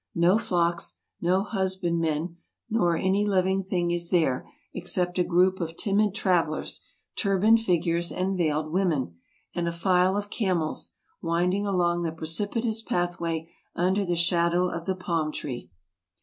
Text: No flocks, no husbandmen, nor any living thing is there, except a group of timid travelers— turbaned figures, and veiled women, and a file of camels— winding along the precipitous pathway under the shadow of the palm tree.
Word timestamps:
No 0.15 0.39
flocks, 0.39 0.95
no 1.21 1.43
husbandmen, 1.43 2.37
nor 2.71 2.97
any 2.97 3.23
living 3.23 3.61
thing 3.63 3.91
is 3.91 4.09
there, 4.09 4.49
except 4.73 5.19
a 5.19 5.23
group 5.23 5.61
of 5.61 5.77
timid 5.77 6.15
travelers— 6.15 6.81
turbaned 7.15 7.59
figures, 7.59 8.11
and 8.11 8.35
veiled 8.35 8.71
women, 8.73 9.19
and 9.53 9.67
a 9.67 9.71
file 9.71 10.17
of 10.17 10.31
camels— 10.31 10.95
winding 11.21 11.67
along 11.67 12.01
the 12.01 12.11
precipitous 12.11 12.81
pathway 12.81 13.47
under 13.75 14.03
the 14.03 14.15
shadow 14.15 14.69
of 14.71 14.85
the 14.87 14.95
palm 14.95 15.31
tree. 15.31 15.69